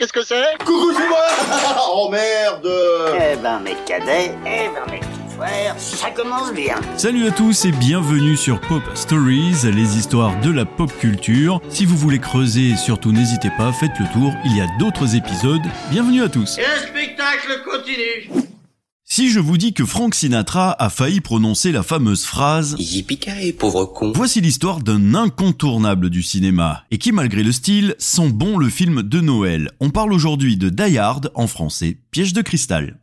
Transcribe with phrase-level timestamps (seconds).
[0.00, 1.26] qu'est-ce que c'est Coucou, c'est moi
[1.92, 2.68] Oh merde
[3.14, 6.76] Eh ben, mes cadets, eh ben, mes petits frères, ça commence bien.
[6.96, 11.60] Salut à tous et bienvenue sur Pop Stories, les histoires de la pop culture.
[11.68, 15.60] Si vous voulez creuser, surtout n'hésitez pas, faites le tour, il y a d'autres épisodes.
[15.90, 16.56] Bienvenue à tous.
[16.56, 18.49] Et le spectacle continue
[19.20, 23.84] Si je vous dis que Frank Sinatra a failli prononcer la fameuse phrase Yippee pauvre
[23.84, 24.12] con.
[24.14, 29.02] Voici l'histoire d'un incontournable du cinéma, et qui malgré le style, sent bon le film
[29.02, 29.72] de Noël.
[29.78, 32.98] On parle aujourd'hui de Die Hard, en français, Piège de cristal.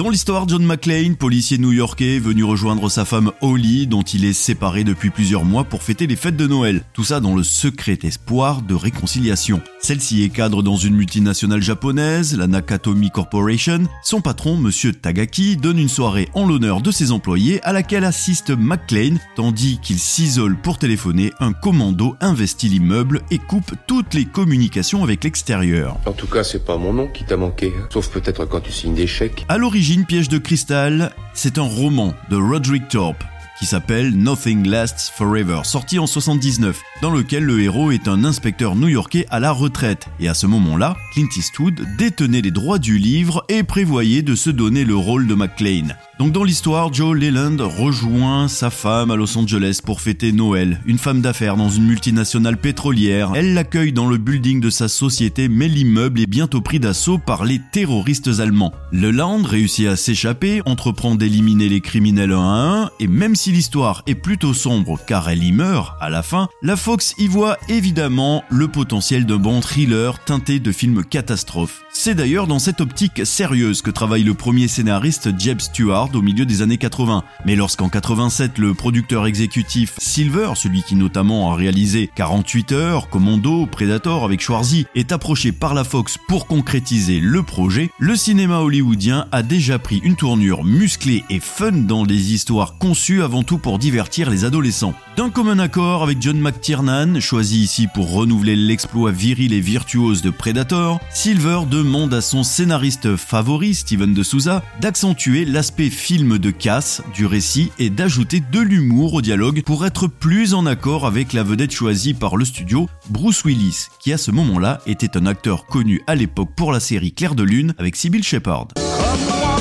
[0.00, 4.82] Dans l'histoire, John McClane, policier new-yorkais, venu rejoindre sa femme Holly, dont il est séparé
[4.82, 6.84] depuis plusieurs mois pour fêter les fêtes de Noël.
[6.94, 9.60] Tout ça dans le secret espoir de réconciliation.
[9.78, 13.80] Celle-ci est cadre dans une multinationale japonaise, la Nakatomi Corporation.
[14.02, 18.56] Son patron, monsieur Tagaki, donne une soirée en l'honneur de ses employés à laquelle assiste
[18.56, 25.04] McClane, tandis qu'il s'isole pour téléphoner, un commando investit l'immeuble et coupe toutes les communications
[25.04, 25.98] avec l'extérieur.
[26.06, 27.74] En tout cas, c'est pas mon nom qui t'a manqué.
[27.78, 27.86] hein.
[27.92, 29.44] Sauf peut-être quand tu signes des chèques.
[29.50, 33.24] À l'origine, Piège de cristal, c'est un roman de Roderick Thorpe
[33.58, 38.76] qui s'appelle Nothing Lasts Forever, sorti en 79, dans lequel le héros est un inspecteur
[38.76, 40.06] new-yorkais à la retraite.
[40.20, 44.48] Et à ce moment-là, Clint Eastwood détenait les droits du livre et prévoyait de se
[44.48, 45.96] donner le rôle de McClane.
[46.20, 50.98] Donc dans l'histoire, Joe Leland rejoint sa femme à Los Angeles pour fêter Noël, une
[50.98, 53.32] femme d'affaires dans une multinationale pétrolière.
[53.34, 57.46] Elle l'accueille dans le building de sa société, mais l'immeuble est bientôt pris d'assaut par
[57.46, 58.74] les terroristes allemands.
[58.92, 64.02] Leland réussit à s'échapper, entreprend d'éliminer les criminels un à un, et même si l'histoire
[64.06, 68.44] est plutôt sombre car elle y meurt à la fin, la Fox y voit évidemment
[68.50, 71.80] le potentiel d'un bon thriller teinté de film catastrophe.
[71.94, 76.44] C'est d'ailleurs dans cette optique sérieuse que travaille le premier scénariste Jeb Stewart au milieu
[76.44, 77.24] des années 80.
[77.44, 83.66] Mais lorsqu'en 87 le producteur exécutif Silver, celui qui notamment a réalisé 48 heures, Commando,
[83.66, 89.26] Predator avec Schwarzy, est approché par la Fox pour concrétiser le projet, le cinéma hollywoodien
[89.32, 93.78] a déjà pris une tournure musclée et fun dans les histoires conçues avant tout pour
[93.78, 94.94] divertir les adolescents.
[95.16, 100.30] D'un commun accord avec John McTiernan, choisi ici pour renouveler l'exploit viril et virtuose de
[100.30, 107.02] Predator, Silver demande à son scénariste favori, Steven de Souza, d'accentuer l'aspect film de casse
[107.14, 111.42] du récit et d'ajouter de l'humour au dialogue pour être plus en accord avec la
[111.42, 116.00] vedette choisie par le studio, Bruce Willis, qui à ce moment-là était un acteur connu
[116.06, 118.24] à l'époque pour la série Claire de Lune avec Sybil.
[118.24, 119.59] Comme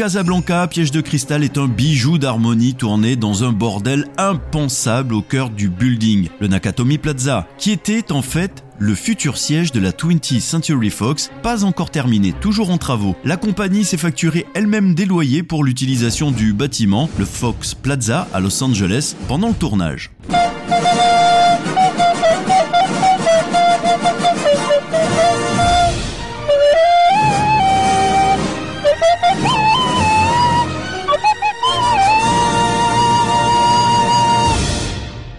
[0.00, 5.50] Casablanca, Piège de cristal est un bijou d'harmonie tourné dans un bordel impensable au cœur
[5.50, 10.40] du building, le Nakatomi Plaza, qui était en fait le futur siège de la 20th
[10.40, 13.14] Century Fox, pas encore terminé, toujours en travaux.
[13.26, 18.40] La compagnie s'est facturée elle-même des loyers pour l'utilisation du bâtiment, le Fox Plaza à
[18.40, 20.12] Los Angeles, pendant le tournage.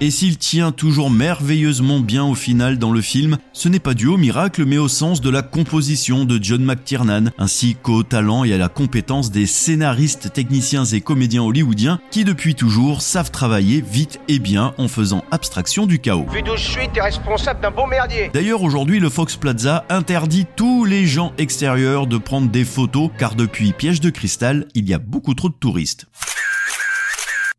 [0.04, 4.08] Et s'il tient toujours merveilleusement bien au final dans le film, ce n'est pas dû
[4.08, 8.52] au miracle mais au sens de la composition de John McTiernan, ainsi qu'au talent et
[8.52, 14.20] à la compétence des scénaristes, techniciens et comédiens hollywoodiens qui depuis toujours savent travailler vite
[14.28, 16.26] et bien en faisant abstraction du chaos.
[16.34, 18.32] Vu d'où je suis, t'es responsable d'un beau merdier.
[18.34, 23.36] D'ailleurs aujourd'hui le Fox Plaza interdit tous les gens extérieurs de prendre des photos car
[23.36, 26.08] depuis Piège de cristal, il y a beaucoup trop de touristes.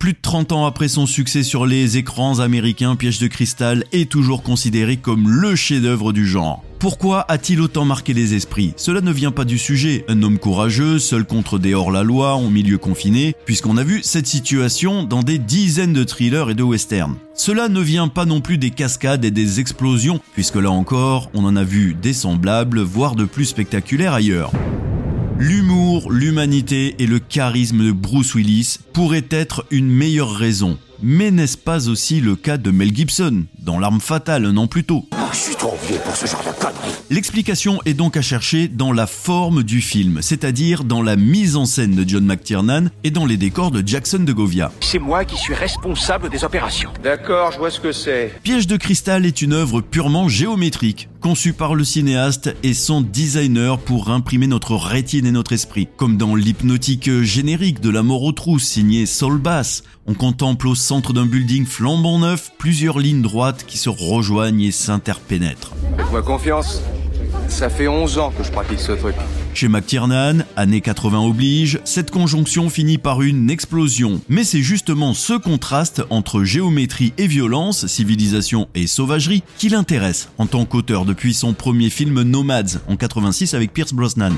[0.03, 4.11] Plus de 30 ans après son succès sur les écrans américains, Piège de cristal est
[4.11, 6.65] toujours considéré comme le chef-d'œuvre du genre.
[6.81, 8.75] Pourquoi a-t-il autant marqué les esprits?
[8.77, 10.05] Cela ne vient pas du sujet.
[10.09, 15.05] Un homme courageux, seul contre des hors-la-loi, en milieu confiné, puisqu'on a vu cette situation
[15.05, 17.15] dans des dizaines de thrillers et de westerns.
[17.35, 21.45] Cela ne vient pas non plus des cascades et des explosions, puisque là encore, on
[21.45, 24.51] en a vu des semblables, voire de plus spectaculaires ailleurs.
[25.45, 30.79] L'humour, l'humanité et le charisme de Bruce Willis pourraient être une meilleure raison.
[31.03, 34.85] Mais n'est-ce pas aussi le cas de Mel Gibson, dans L'arme fatale un an plus
[34.85, 36.97] tôt Je suis trop vieux pour ce genre de conneries.
[37.11, 41.65] L'explication est donc à chercher dans la forme du film, c'est-à-dire dans la mise en
[41.65, 44.73] scène de John McTiernan et dans les décors de Jackson de Govia.
[44.81, 46.91] C'est moi qui suis responsable des opérations.
[47.03, 48.33] D'accord, je vois ce que c'est.
[48.43, 53.79] Piège de cristal est une œuvre purement géométrique, conçue par le cinéaste et son designer
[53.79, 55.89] pour imprimer notre rétine et notre esprit.
[55.97, 60.75] Comme dans l'hypnotique générique de La mort aux trousses signé Saul Bass, on contemple au
[60.75, 65.73] centre d'un building flambant neuf plusieurs lignes droites qui se rejoignent et s'interpénètrent.
[65.97, 66.83] Faites-moi confiance.
[67.49, 69.15] Ça fait 11 ans que je pratique ce truc.
[69.55, 74.21] Chez McTiernan, années 80 oblige, cette conjonction finit par une explosion.
[74.29, 80.47] Mais c'est justement ce contraste entre géométrie et violence, civilisation et sauvagerie qui l'intéresse en
[80.47, 84.33] tant qu'auteur depuis son premier film Nomads en 86 avec Pierce Brosnan.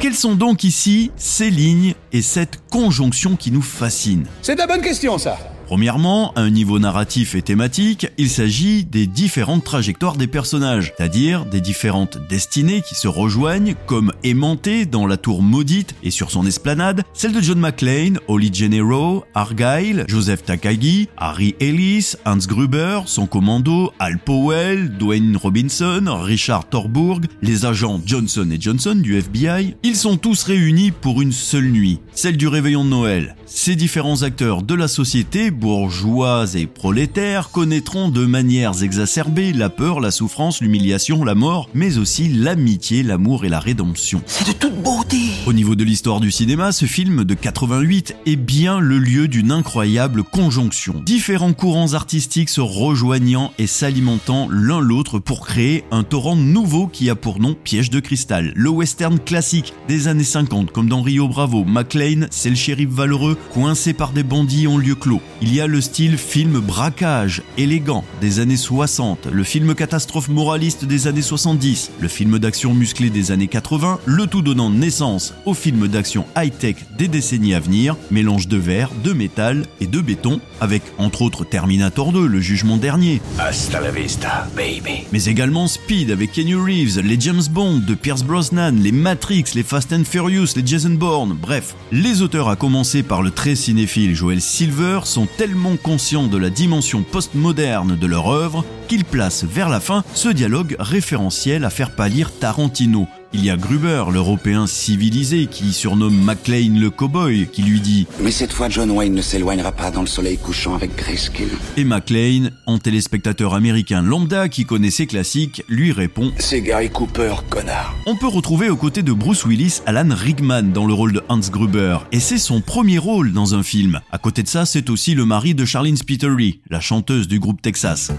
[0.00, 4.26] Quelles sont donc ici ces lignes et cette conjonction qui nous fascine?
[4.42, 5.38] C'est la bonne question ça
[5.70, 11.44] Premièrement, à un niveau narratif et thématique, il s'agit des différentes trajectoires des personnages, c'est-à-dire
[11.44, 16.44] des différentes destinées qui se rejoignent comme aimantées dans la tour maudite et sur son
[16.44, 23.28] esplanade, celle de John McClane, Holly Gennaro, Argyle, Joseph Takagi, Harry Ellis, Hans Gruber, son
[23.28, 29.94] commando, Al Powell, Dwayne Robinson, Richard Torburg, les agents Johnson et Johnson du FBI, ils
[29.94, 33.36] sont tous réunis pour une seule nuit, celle du réveillon de Noël.
[33.46, 40.00] Ces différents acteurs de la société bourgeois et prolétaires connaîtront de manières exacerbées la peur,
[40.00, 44.22] la souffrance, l'humiliation, la mort, mais aussi l'amitié, l'amour et la rédemption.
[44.26, 45.18] C'est de toute beauté.
[45.46, 49.52] Au niveau de l'histoire du cinéma, ce film de 88 est bien le lieu d'une
[49.52, 51.02] incroyable conjonction.
[51.04, 57.10] Différents courants artistiques se rejoignant et s'alimentant l'un l'autre pour créer un torrent nouveau qui
[57.10, 58.54] a pour nom Piège de cristal.
[58.56, 63.36] Le western classique des années 50 comme dans Rio Bravo, McLean, c'est le shérif valeureux
[63.52, 65.20] coincé par des bandits en lieu clos.
[65.42, 70.84] Il y a le style film braquage, élégant des années 60, le film catastrophe moraliste
[70.84, 75.54] des années 70, le film d'action musclé des années 80, le tout donnant naissance au
[75.54, 80.40] film d'action high-tech des décennies à venir, mélange de verre, de métal et de béton,
[80.60, 83.20] avec entre autres Terminator 2, le jugement dernier.
[83.38, 85.04] Hasta la vista, baby.
[85.12, 89.62] Mais également Speed avec Kenny Reeves, les James Bond de Pierce Brosnan, les Matrix, les
[89.62, 91.74] Fast and Furious, les Jason Bourne, bref.
[91.92, 96.50] Les auteurs à commencer par le très cinéphile Joel Silver sont tellement conscients de la
[96.50, 101.94] dimension postmoderne de leur œuvre qu'ils placent vers la fin ce dialogue référentiel à faire
[101.94, 103.08] pâlir Tarantino.
[103.32, 108.32] Il y a Gruber, l'Européen civilisé, qui surnomme McLean le cowboy, qui lui dit Mais
[108.32, 111.48] cette fois, John Wayne ne s'éloignera pas dans le soleil couchant avec Grayskull.
[111.76, 117.34] Et McLean, en téléspectateur américain lambda qui connaît ses classiques, lui répond C'est Gary Cooper,
[117.48, 117.94] connard.
[118.06, 121.38] On peut retrouver aux côtés de Bruce Willis Alan Rickman dans le rôle de Hans
[121.38, 124.00] Gruber, et c'est son premier rôle dans un film.
[124.10, 127.62] À côté de ça, c'est aussi le mari de Charlene Spiteri, la chanteuse du groupe
[127.62, 128.10] Texas.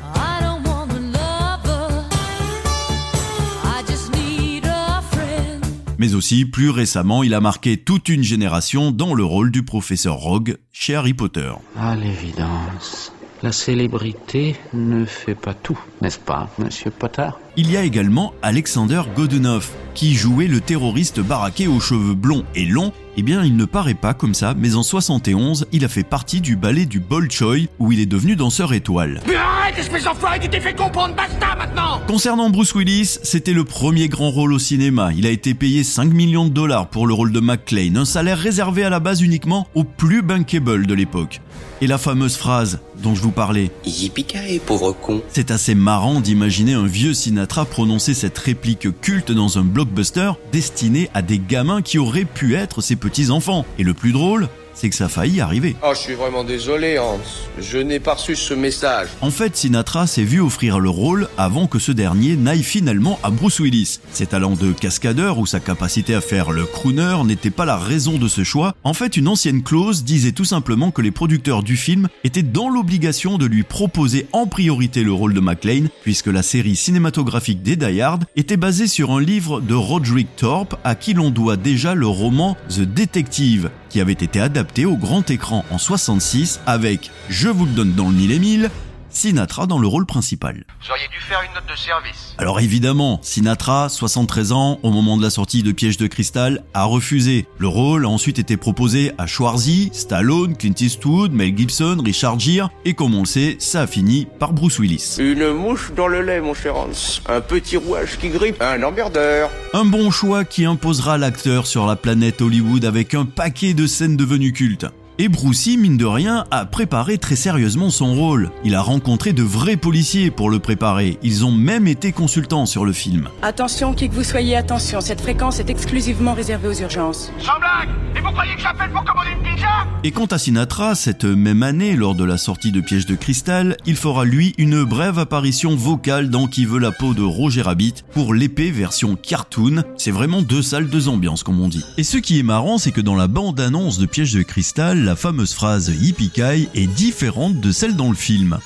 [6.02, 10.16] Mais aussi, plus récemment, il a marqué toute une génération dans le rôle du professeur
[10.16, 11.52] Rogue chez Harry Potter.
[11.78, 17.84] À l'évidence, la célébrité ne fait pas tout, n'est-ce pas, monsieur Potter Il y a
[17.84, 22.94] également Alexander Godunov, qui jouait le terroriste baraqué aux cheveux blonds et longs.
[23.18, 26.40] Eh bien, il ne paraît pas comme ça, mais en 71, il a fait partie
[26.40, 29.22] du ballet du Bolchoï, où il est devenu danseur étoile.
[29.28, 33.64] Mais arrête, espèce d'enfoiré, tu t'es fait comprendre, basta maintenant Concernant Bruce Willis, c'était le
[33.64, 35.12] premier grand rôle au cinéma.
[35.16, 38.38] Il a été payé 5 millions de dollars pour le rôle de McClane, un salaire
[38.38, 41.42] réservé à la base uniquement aux plus bankable de l'époque.
[41.84, 43.72] Et la fameuse phrase dont je vous parlais.
[43.86, 45.24] Yippee pauvre con.
[45.30, 51.10] C'est assez marrant d'imaginer un vieux Sinatra prononcer cette réplique culte dans un blockbuster destiné
[51.16, 53.66] à des gamins qui auraient pu être ses petits-enfants.
[53.80, 55.76] Et le plus drôle, c'est que ça a failli arriver.
[55.84, 57.20] Oh, je suis vraiment désolé, Hans.
[57.60, 59.10] Je n'ai pas reçu ce message.
[59.22, 63.30] En fait, Sinatra s'est vu offrir le rôle avant que ce dernier n'aille finalement à
[63.30, 64.00] Bruce Willis.
[64.12, 68.18] Ses talents de cascadeur ou sa capacité à faire le crooner n'étaient pas la raison
[68.18, 68.76] de ce choix.
[68.84, 72.70] En fait, une ancienne clause disait tout simplement que les producteurs du film étaient dans
[72.70, 77.76] l'obligation de lui proposer en priorité le rôle de McClane, puisque la série cinématographique des
[77.76, 81.96] Die Hard était basée sur un livre de Roderick Thorpe à qui l'on doit déjà
[81.96, 87.50] le roman The Detective, qui avait été adapté au grand écran en 66 avec, je
[87.50, 88.70] vous le donne dans le mille et mille,
[89.12, 90.64] Sinatra dans le rôle principal.
[90.82, 92.36] Vous auriez dû faire une note de service.
[92.38, 96.86] Alors évidemment, Sinatra, 73 ans, au moment de la sortie de Piège de cristal, a
[96.86, 97.46] refusé.
[97.58, 102.70] Le rôle a ensuite été proposé à Schwarzy, Stallone, Clint Eastwood, Mel Gibson, Richard Gere,
[102.86, 105.18] et comme on le sait, ça a fini par Bruce Willis.
[105.20, 107.20] Une mouche dans le lait, mon cher Hans.
[107.28, 108.62] Un petit rouage qui grippe.
[108.62, 109.50] Un emmerdeur.
[109.74, 114.18] Un bon choix qui imposera l'acteur sur la planète Hollywood avec un paquet de scènes
[114.18, 114.88] devenues cultes.
[115.24, 118.50] Et Brucey, mine de rien, a préparé très sérieusement son rôle.
[118.64, 121.20] Il a rencontré de vrais policiers pour le préparer.
[121.22, 123.30] Ils ont même été consultants sur le film.
[123.44, 127.32] Attention, qui que vous soyez, attention, cette fréquence est exclusivement réservée aux urgences.
[127.38, 129.68] Sans blague Et vous croyez que j'appelle pour commander une pizza
[130.04, 133.78] Et quant à Sinatra, cette même année, lors de la sortie de Piège de cristal,
[133.86, 137.94] il fera lui une brève apparition vocale dans Qui veut la peau de Roger Rabbit
[138.12, 139.84] pour l'épée version cartoon.
[139.98, 141.86] C'est vraiment deux salles, deux ambiances, comme on dit.
[142.00, 145.18] Et ce qui est marrant, c'est que dans la bande-annonce de Piège de cristal, la
[145.18, 146.32] fameuse phrase yippee
[146.74, 148.60] est différente de celle dans le film.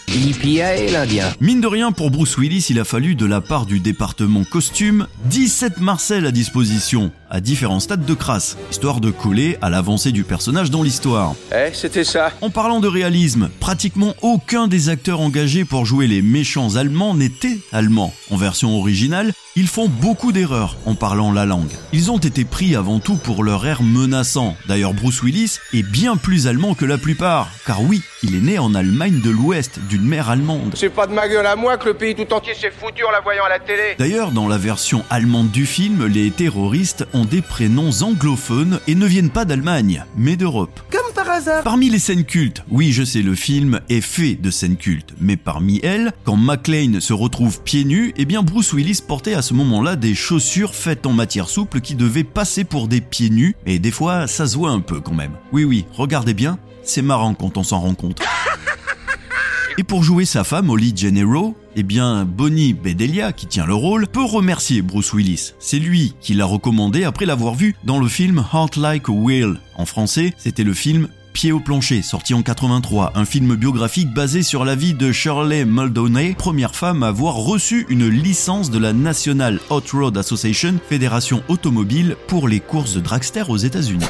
[0.94, 1.34] L'Indien.
[1.42, 5.08] Mine de rien, pour Bruce Willis, il a fallu de la part du département costume
[5.26, 10.24] 17 Marcel à disposition, à différents stades de crasse, histoire de coller à l'avancée du
[10.24, 11.36] personnage dans l'histoire.
[11.52, 12.32] Eh, c'était ça.
[12.40, 17.60] En parlant de réalisme, pratiquement aucun des acteurs engagés pour jouer les méchants allemands n'était
[17.74, 18.14] allemand.
[18.32, 21.72] En version originale, ils font beaucoup d'erreurs en parlant la langue.
[21.92, 24.56] Ils ont été pris avant tout pour leur air menaçant.
[24.68, 27.50] D'ailleurs, Bruce Willis est bien plus allemand que la plupart.
[27.66, 30.74] Car oui, il est né en Allemagne de l'Ouest, d'une mère allemande.
[30.76, 33.12] C'est pas de ma gueule à moi que le pays tout entier s'est foutu en
[33.12, 33.96] la voyant à la télé.
[34.00, 39.06] D'ailleurs, dans la version allemande du film, les terroristes ont des prénoms anglophones et ne
[39.06, 40.80] viennent pas d'Allemagne, mais d'Europe.
[40.92, 41.64] Comme par hasard.
[41.64, 45.38] Parmi les scènes cultes, oui, je sais, le film est fait de scènes cultes, mais
[45.38, 49.54] parmi elles, quand McClane se retrouve pieds nus, eh bien Bruce Willis portait à ce
[49.54, 53.80] moment-là des chaussures faites en matière souple qui devaient passer pour des pieds nus, et
[53.80, 55.34] des fois ça se voit un peu quand même.
[55.52, 58.22] Oui, oui, regardez bien, c'est marrant quand on s'en rend compte.
[59.78, 64.08] Et pour jouer sa femme, Holly Gennaro, eh bien, Bonnie Bedelia, qui tient le rôle,
[64.08, 65.52] peut remercier Bruce Willis.
[65.60, 69.60] C'est lui qui l'a recommandé après l'avoir vu dans le film Heart Like a Whale.
[69.76, 74.42] En français, c'était le film Pied au plancher, sorti en 83, un film biographique basé
[74.42, 78.94] sur la vie de Shirley Muldowney, première femme à avoir reçu une licence de la
[78.94, 84.06] National Hot Road Association, fédération automobile pour les courses de dragster aux États-Unis.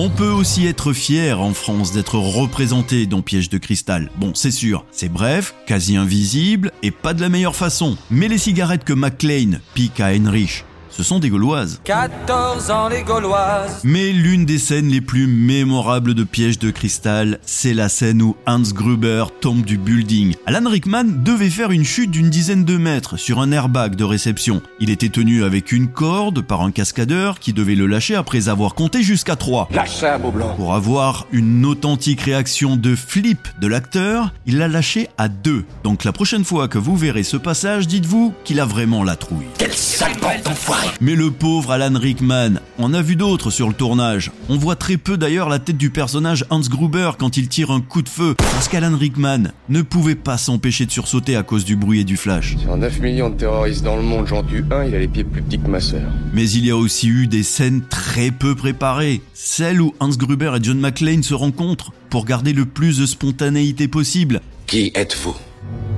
[0.00, 4.12] On peut aussi être fier en France d'être représenté dans Piège de cristal.
[4.14, 7.96] Bon, c'est sûr, c'est bref, quasi invisible et pas de la meilleure façon.
[8.08, 10.64] Mais les cigarettes que McLean pique à Heinrich,
[10.98, 11.80] ce sont des Gauloises.
[11.84, 13.82] 14 ans les Gauloises.
[13.84, 18.34] Mais l'une des scènes les plus mémorables de Piège de cristal, c'est la scène où
[18.48, 20.34] Hans Gruber tombe du building.
[20.44, 24.60] Alan Rickman devait faire une chute d'une dizaine de mètres sur un airbag de réception.
[24.80, 28.74] Il était tenu avec une corde par un cascadeur qui devait le lâcher après avoir
[28.74, 29.68] compté jusqu'à 3.
[29.70, 30.52] Lâche ça, beau blanc.
[30.56, 35.64] Pour avoir une authentique réaction de flip de l'acteur, il l'a lâché à 2.
[35.84, 39.46] Donc la prochaine fois que vous verrez ce passage, dites-vous qu'il a vraiment la trouille.
[39.58, 43.74] Quel sale bande d'enfoirés mais le pauvre Alan Rickman, on a vu d'autres sur le
[43.74, 44.30] tournage.
[44.48, 47.80] On voit très peu d'ailleurs la tête du personnage Hans Gruber quand il tire un
[47.80, 51.76] coup de feu, parce qu'Alan Rickman ne pouvait pas s'empêcher de sursauter à cause du
[51.76, 52.56] bruit et du flash.
[52.58, 55.24] Sur 9 millions de terroristes dans le monde, j'en tue un, il a les pieds
[55.24, 56.10] plus petits que ma sœur.
[56.32, 60.52] Mais il y a aussi eu des scènes très peu préparées, celles où Hans Gruber
[60.56, 64.40] et John McClane se rencontrent pour garder le plus de spontanéité possible.
[64.66, 65.36] Qui êtes-vous?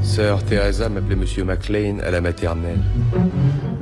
[0.02, 2.80] Sœur Teresa m'appelait Monsieur McLean à la maternelle.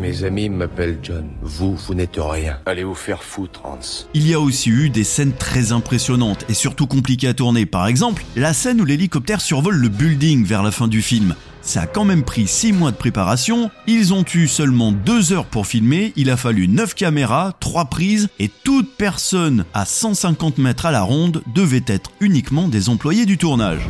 [0.01, 1.29] Mes amis m'appellent John.
[1.43, 2.59] Vous, vous n'êtes rien.
[2.67, 4.07] Allez vous faire foutre, Hans?
[4.15, 7.67] Il y a aussi eu des scènes très impressionnantes et surtout compliquées à tourner.
[7.67, 11.35] Par exemple, la scène où l'hélicoptère survole le building vers la fin du film.
[11.61, 15.45] Ça a quand même pris 6 mois de préparation, ils ont eu seulement 2 heures
[15.45, 20.87] pour filmer, il a fallu 9 caméras, 3 prises, et toute personne à 150 mètres
[20.87, 23.87] à la ronde devait être uniquement des employés du tournage.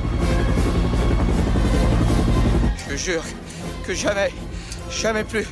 [3.04, 3.22] Jure
[3.86, 4.32] que jamais,
[4.90, 5.46] jamais plus,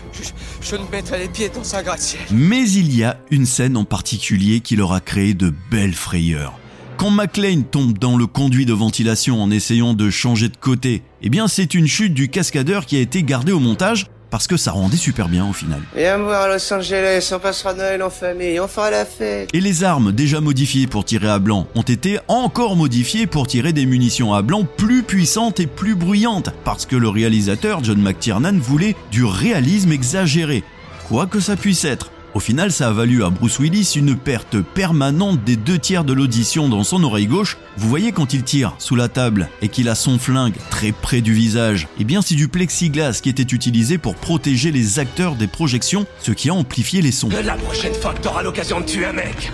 [0.61, 2.23] je, ne mettrai les pieds dans un gratte-ciel.
[2.33, 6.59] Mais il y a une scène en particulier qui leur a créé de belles frayeurs.
[6.97, 11.29] Quand McLean tombe dans le conduit de ventilation en essayant de changer de côté, eh
[11.29, 14.73] bien c'est une chute du cascadeur qui a été gardée au montage parce que ça
[14.73, 15.81] rendait super bien au final.
[15.95, 19.49] Viens me voir à Los Angeles, on passera Noël en famille, on fera la fête.
[19.53, 23.73] Et les armes déjà modifiées pour tirer à blanc ont été encore modifiées pour tirer
[23.73, 28.59] des munitions à blanc plus puissantes et plus bruyantes, parce que le réalisateur John McTiernan
[28.59, 30.65] voulait du réalisme exagéré,
[31.09, 32.11] quoi que ça puisse être.
[32.37, 36.13] Au final, ça a valu à Bruce Willis une perte permanente des deux tiers de
[36.13, 37.57] l'audition dans son oreille gauche.
[37.79, 41.23] Vous voyez quand il tire sous la table et qu'il a son flingue très près
[41.23, 45.47] du visage, eh bien c'est du plexiglas qui était utilisé pour protéger les acteurs des
[45.47, 47.31] projections, ce qui a amplifié les sons.
[47.43, 49.51] La prochaine fois que t'auras l'occasion de tuer un mec,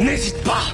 [0.00, 0.64] n'hésite pas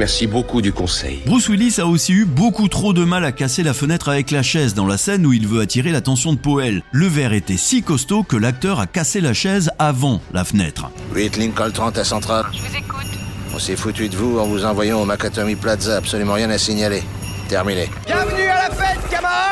[0.00, 1.20] Merci beaucoup du conseil.
[1.26, 4.42] Bruce Willis a aussi eu beaucoup trop de mal à casser la fenêtre avec la
[4.42, 6.82] chaise dans la scène où il veut attirer l'attention de Powell.
[6.90, 10.90] Le verre était si costaud que l'acteur a cassé la chaise avant la fenêtre.
[11.14, 12.46] 8 Lincoln 30 à Central.
[12.50, 13.10] Je vous écoute.
[13.54, 17.02] On s'est foutu de vous en vous envoyant au Makatomi Plaza, absolument rien à signaler.
[17.50, 17.90] Terminé.
[18.06, 18.29] Bienvenue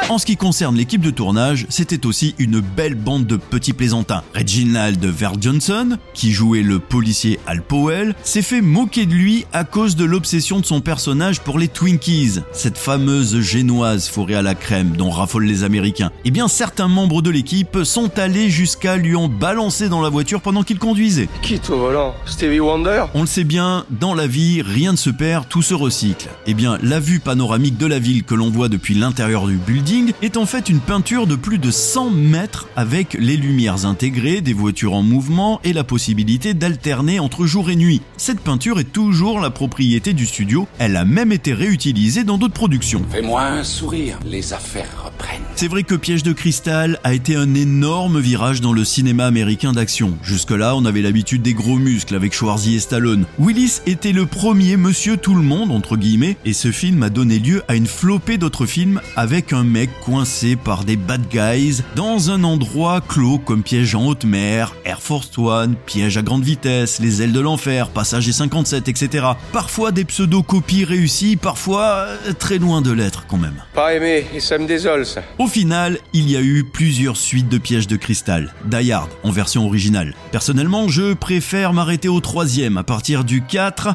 [0.09, 4.23] En ce qui concerne l'équipe de tournage, c'était aussi une belle bande de petits plaisantins.
[4.35, 9.65] Reginald Ver Johnson, qui jouait le policier Al Powell, s'est fait moquer de lui à
[9.65, 14.55] cause de l'obsession de son personnage pour les Twinkies, cette fameuse génoise fourrée à la
[14.55, 16.11] crème dont raffolent les Américains.
[16.25, 20.41] Eh bien, certains membres de l'équipe sont allés jusqu'à lui en balancer dans la voiture
[20.41, 21.29] pendant qu'il conduisait.
[21.43, 22.15] Qui au volant?
[22.25, 23.05] Stevie Wonder?
[23.13, 26.29] On le sait bien, dans la vie, rien ne se perd, tout se recycle.
[26.47, 30.13] Eh bien, la vue panoramique de la ville que l'on voit depuis l'intérieur du building
[30.23, 34.53] est en fait une peinture de plus de 100 mètres avec les lumières intégrées, des
[34.53, 38.03] voitures en mouvement et la possibilité d'alterner entre jour et nuit.
[38.17, 42.55] Cette peinture est toujours la propriété du studio, elle a même été réutilisée dans d'autres
[42.55, 43.03] productions.
[43.11, 45.43] Fais-moi un sourire, les affaires reprennent.
[45.57, 49.73] C'est vrai que Piège de cristal a été un énorme virage dans le cinéma américain
[49.73, 50.17] d'action.
[50.23, 53.25] Jusque-là, on avait l'habitude des gros muscles avec Schwarzy et Stallone.
[53.39, 57.39] Willis était le premier monsieur tout le monde, entre guillemets, et ce film a donné
[57.39, 62.31] lieu à une flopée d'autres films avec un mec coincé par des bad guys dans
[62.31, 66.99] un endroit clos comme Piège en haute mer, Air Force One, Piège à grande vitesse,
[66.99, 69.27] Les ailes de l'enfer, Passager 57, etc.
[69.53, 73.63] Parfois des pseudo-copies réussies, parfois euh, très loin de l'être quand même.
[73.75, 75.23] Pas aimé, et ça me désole ça.
[75.39, 78.55] Au final, il y a eu plusieurs suites de pièges de cristal.
[78.65, 80.15] Die Hard en version originale.
[80.33, 82.77] Personnellement, je préfère m'arrêter au troisième.
[82.77, 83.95] À partir du 4,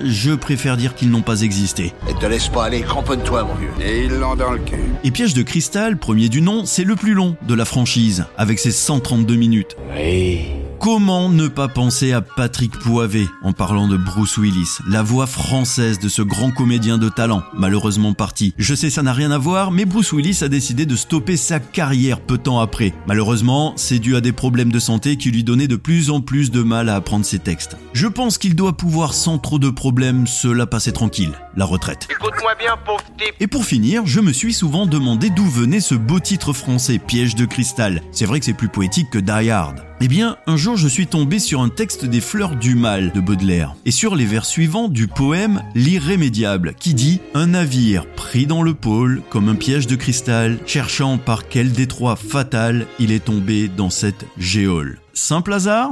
[0.00, 1.92] je préfère dire qu'ils n'ont pas existé.
[2.08, 3.70] Et te laisse pas aller, cramponne-toi mon vieux.
[3.80, 4.76] Et ils l'ont dans le cul.
[5.04, 8.58] Et Piège de cristal, premier du nom, c'est le plus long de la franchise, avec
[8.58, 9.76] ses 132 minutes.
[9.94, 10.65] Oui.
[10.80, 15.98] Comment ne pas penser à Patrick Poivet en parlant de Bruce Willis, la voix française
[15.98, 18.54] de ce grand comédien de talent, malheureusement parti.
[18.58, 21.60] Je sais ça n'a rien à voir, mais Bruce Willis a décidé de stopper sa
[21.60, 22.94] carrière peu de temps après.
[23.06, 26.50] Malheureusement, c'est dû à des problèmes de santé qui lui donnaient de plus en plus
[26.50, 27.76] de mal à apprendre ses textes.
[27.92, 32.06] Je pense qu'il doit pouvoir sans trop de problèmes se la passer tranquille, la retraite.
[32.10, 33.34] Écoute-moi bien, pauvre type.
[33.40, 37.34] Et pour finir, je me suis souvent demandé d'où venait ce beau titre français, Piège
[37.34, 38.02] de cristal.
[38.12, 39.82] C'est vrai que c'est plus poétique que Die Hard.
[40.00, 43.20] Eh bien, un jour je suis tombé sur un texte des Fleurs du Mal de
[43.20, 48.62] Baudelaire, et sur les vers suivants du poème L'irrémédiable, qui dit Un navire pris dans
[48.62, 53.68] le pôle comme un piège de cristal, cherchant par quel détroit fatal il est tombé
[53.68, 55.00] dans cette géole.
[55.14, 55.90] Simple hasard?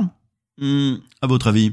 [0.60, 1.72] Hmm, À votre avis?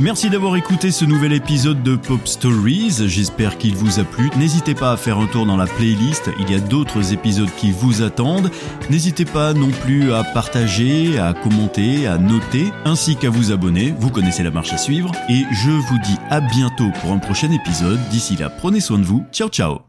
[0.00, 4.30] Merci d'avoir écouté ce nouvel épisode de Pop Stories, j'espère qu'il vous a plu.
[4.38, 7.72] N'hésitez pas à faire un tour dans la playlist, il y a d'autres épisodes qui
[7.72, 8.52] vous attendent.
[8.90, 14.10] N'hésitez pas non plus à partager, à commenter, à noter, ainsi qu'à vous abonner, vous
[14.10, 15.10] connaissez la marche à suivre.
[15.28, 19.04] Et je vous dis à bientôt pour un prochain épisode, d'ici là prenez soin de
[19.04, 19.87] vous, ciao ciao